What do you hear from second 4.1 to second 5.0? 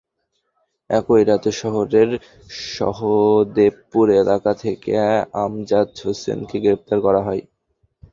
এলাকা থেকে